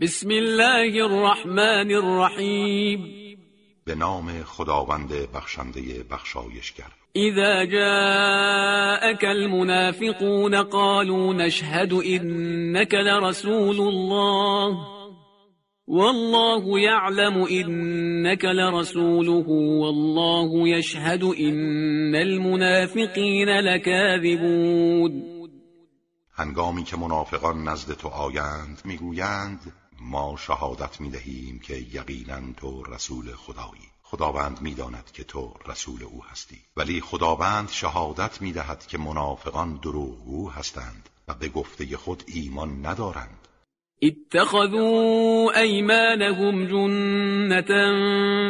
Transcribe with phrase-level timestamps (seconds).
[0.00, 3.00] بسم الله الرحمن الرحیم
[3.84, 6.92] به نام خداوند بخشنده بخشایشگر.
[7.16, 14.76] اذا جاءك المنافقون قالوا نشهد انك لرسول الله.
[15.86, 19.48] والله يعلم انك لرسوله.
[19.80, 25.22] والله يشهد ان المنافقين لكاذبون.
[26.34, 29.60] هنگامی که منافقان نزد تو آیند می‌گویند
[30.10, 33.88] ما شهادت می‌دهیم که یقینا تو رسول خدایی.
[34.02, 36.58] خداوند می‌داند که تو رسول او هستی.
[36.76, 43.48] ولی خداوند شهادت می‌دهد که منافقان دروغگو هستند و به گفته خود ایمان ندارند.
[44.02, 47.72] اتخذوا ایمانهم جنة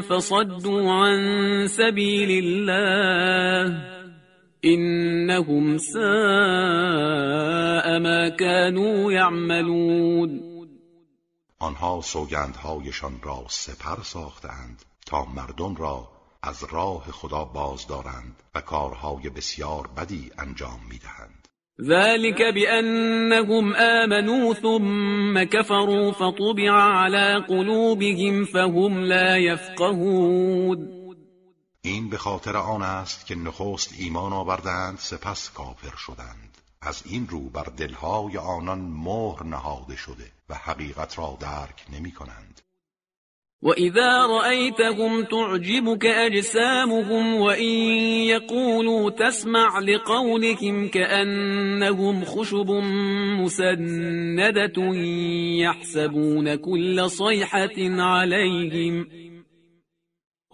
[0.00, 3.76] فصدوا عن سبیل الله.
[4.64, 6.04] انهم ساء
[7.98, 10.53] ما كانوا يعملون
[11.64, 16.08] آنها سوگندهایشان را سپر ساختند تا مردم را
[16.42, 21.48] از راه خدا باز دارند و کارهای بسیار بدی انجام می‌دهند.
[21.80, 30.88] ذلك بأنهم آمنوا ثم كفروا فطبع على قلوبهم فهم لا يفقهون.
[31.82, 36.58] این به خاطر آن است که نخست ایمان آوردند سپس کافر شدند.
[36.84, 42.60] از این رو بر دلهای آنان مهر نهاده شده و حقیقت را درک نمی کنند.
[43.64, 47.74] وإذا رأيتهم تعجبك أجسامهم وإن
[48.28, 52.70] يقولوا تسمع لقولهم كأنهم خشب
[53.40, 54.94] مسندة
[55.64, 59.06] يحسبون كل صيحة عليهم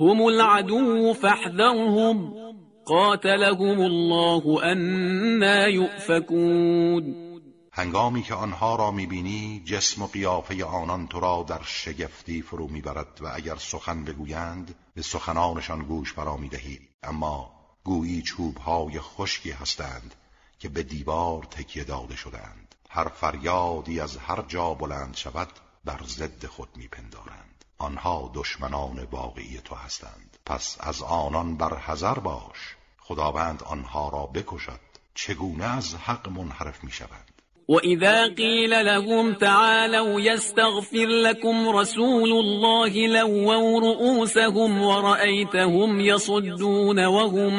[0.00, 2.49] هم العدو فاحذرهم.
[2.90, 7.30] قاتلهم الله أنا يؤفكون.
[7.72, 13.18] هنگامی که آنها را می‌بینی جسم و قیافه آنان تو را در شگفتی فرو می‌برد
[13.20, 16.78] و اگر سخن بگویند به سخنانشان گوش فرا می‌دهی.
[17.02, 17.50] اما
[17.84, 20.14] گویی چوبهای خشکی هستند
[20.58, 22.74] که به دیوار تکیه داده شدند.
[22.90, 25.48] هر فریادی از هر جا بلند شود
[25.84, 27.64] بر ضد خود میپندارند.
[27.78, 30.38] آنها دشمنان واقعی تو هستند.
[30.46, 32.76] پس از آنان بر حذر باش.
[33.10, 34.80] خداوند آنها را بکشد.
[35.14, 37.30] چگونه از حق منحرف می‌شوند
[37.68, 47.52] وإذا قيل لهم تعالوا يستغفر لكم رسول الله لووا رؤوسهم ورأيتهم يصدون وهم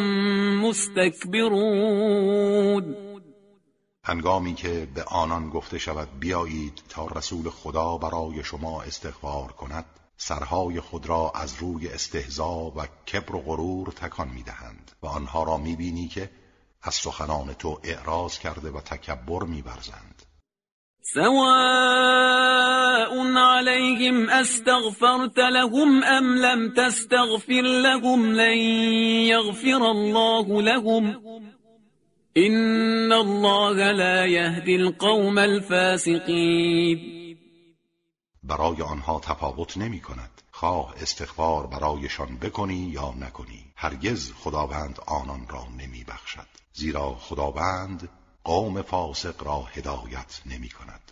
[0.66, 2.06] مستكبرون
[4.04, 9.86] هنگامی که به آنان گفته شود بیایید تا رسول خدا برای شما استغفار کند
[10.24, 15.58] سرهای خود را از روی استهزا و کبر و غرور تکان می‌دهند و آنها را
[15.58, 16.30] می‌بینی که
[16.84, 20.22] از سخنان تو اعراض کرده و تکبر میورزند.
[21.14, 22.52] سواء
[23.38, 28.58] عليهم استغفرت لهم ام لم تستغفر لهم لن
[29.28, 31.06] يغفر الله لهم.
[32.38, 37.21] ان الله لا يهدي القوم الفاسقين
[38.52, 43.66] برای آنها تفاوت نمی کند خواه استغفار برایشان بکنی یا نکنی.
[43.76, 48.10] هرگز خداوند آنان را نمی بخشد زیرا خداوند
[48.44, 51.12] قوم فاسق را هدایت نمی کند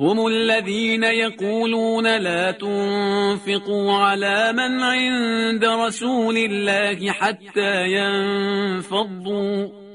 [0.00, 9.85] هم الذين يقولون لا تنفقوا على من عند رسول الله حتى ينفضوا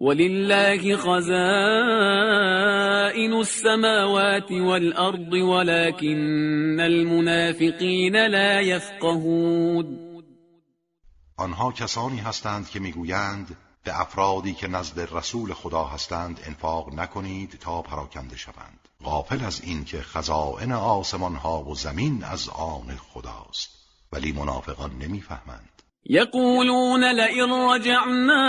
[0.00, 1.32] ولله خزائن
[3.32, 9.98] السماوات والأرض ولكن المنافقين لا يفقهون.
[11.36, 17.82] آنها کسانی هستند که می‌گویند به افرادی که نزد رسول خدا هستند انفاق نکنید تا
[17.82, 18.88] پراکنده شوند.
[19.04, 23.70] غافل از این که خزائن آسمان ها و زمین از آن خداست.
[24.12, 25.77] ولی منافقان نمی‌فهمند.
[26.10, 28.42] يقولون لئن رجعنا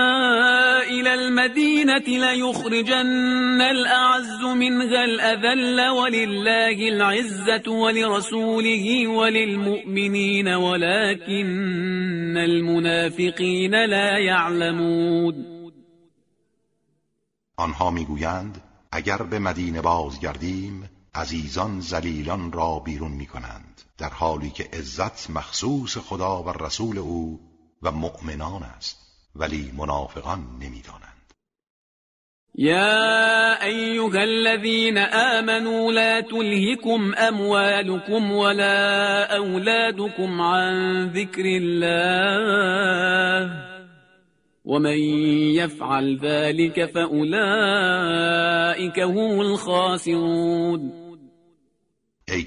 [0.84, 15.60] إلى المدينة ليخرجن الأعز منها الأذل ولله العزة ولرسوله وللمؤمنين ولكن المنافقين لا يعلمون.
[17.58, 25.30] آنها می‌گویند اگر به مدینه بازگردیم عزیزان زلیلان را بیرون می‌کنند در حالی که عزت
[25.30, 27.49] مخصوص خدا و رسول او
[27.82, 28.98] و مؤمنان است
[29.36, 31.20] ولی منافقان نمی‌دانند.
[32.56, 42.10] يا أيها الذين آمنوا لا تلهكم أموالكم ولا أولادكم عن ذكر الله
[44.66, 45.00] ومن
[45.56, 47.90] يفعل ذلك فأولئك
[49.00, 50.92] هم الخاسرون.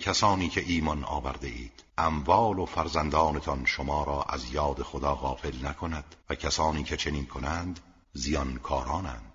[0.02, 6.04] کسانی که ایمان آورده اید اموال و فرزندانتان شما را از یاد خدا غافل نکند
[6.30, 7.80] و کسانی که چنین کنند
[8.12, 9.31] زیانکارانند.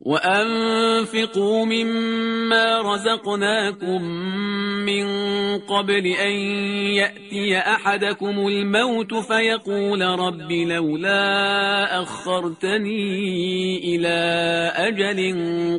[0.00, 4.02] وأنفقوا مما رزقناكم
[4.86, 5.06] من
[5.58, 6.32] قبل أن
[6.94, 14.18] يأتي أحدكم الموت فيقول رب لولا أخرتني إلى
[14.76, 15.18] أجل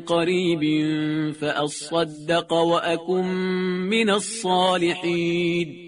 [0.06, 0.64] قريب
[1.34, 3.26] فأصدق وأكن
[3.90, 5.86] من الصالحين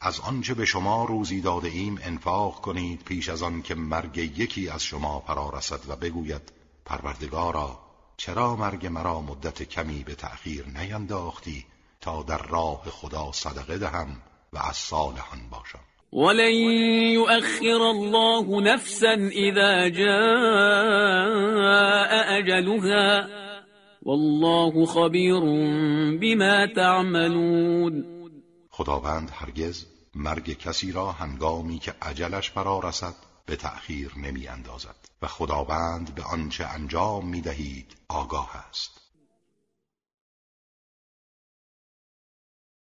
[0.00, 4.68] از آنچه به شما روزی داده ایم انفاق کنید پیش از آن که مرگ یکی
[4.68, 7.78] از شما فرا رسد و بگوید پروردگارا
[8.16, 11.64] چرا مرگ مرا مدت کمی به تأخیر نینداختی
[12.00, 14.22] تا در راه خدا صدقه دهم
[14.52, 15.78] و از صالحان باشم؟
[16.12, 16.54] ولن
[17.12, 20.14] يؤخر الله نفسا اذا جاء
[22.38, 23.26] اجلها
[24.02, 25.40] والله خبیر
[26.20, 28.04] بما تعملون.
[28.70, 33.14] خداوند هرگز مرگ کسی را هنگامی که عجلش فرا رسد
[33.46, 39.03] به تأخیر نمی اندازد و خداوند به آنچه انجام می دهید آگاه است.